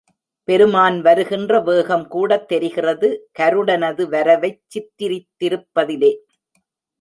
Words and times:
பெருமான் 0.47 1.01
வருகின்ற 1.01 1.59
வேகம் 1.59 2.07
கூடத் 2.07 2.47
தெரிகிறது 2.47 3.09
கருடனது 3.39 4.09
வரவைச் 4.09 4.61
சித்திரித்திருப்பதிலே. 4.73 6.11